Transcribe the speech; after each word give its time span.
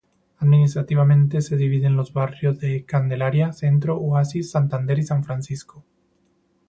Administrativamente 0.39 1.41
se 1.41 1.57
divide 1.57 1.85
en 1.85 1.95
los 1.95 2.11
barrios 2.11 2.59
de 2.59 2.85
Candelaria, 2.85 3.53
Centro, 3.53 3.99
Oasis, 3.99 4.49
Santander 4.49 4.97
y 4.97 5.03
San 5.03 5.23
Francisco. 5.23 5.85